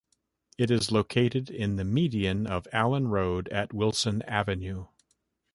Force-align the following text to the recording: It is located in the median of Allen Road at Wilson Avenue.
It 0.57 0.71
is 0.71 0.91
located 0.91 1.51
in 1.51 1.75
the 1.75 1.83
median 1.83 2.47
of 2.47 2.67
Allen 2.73 3.09
Road 3.09 3.47
at 3.49 3.71
Wilson 3.71 4.23
Avenue. 4.23 4.87